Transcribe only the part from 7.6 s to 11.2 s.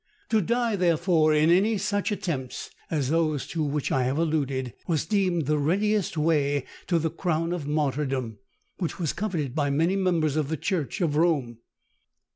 martyrdom, which was coveted by many members of the church of